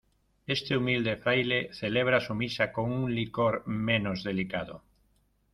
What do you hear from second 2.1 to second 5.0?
su misa con un licor menos delicado.